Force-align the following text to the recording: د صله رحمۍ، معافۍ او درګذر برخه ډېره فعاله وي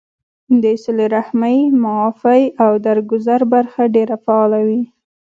د 0.63 0.65
صله 0.83 1.05
رحمۍ، 1.15 1.59
معافۍ 1.83 2.43
او 2.63 2.71
درګذر 2.85 3.41
برخه 3.53 3.81
ډېره 3.95 4.15
فعاله 4.23 4.59
وي 4.67 4.81